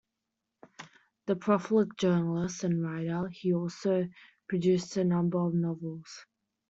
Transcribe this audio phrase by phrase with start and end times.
[1.27, 4.07] A prolific journalist and writer he also
[4.49, 6.25] produced a number of novels.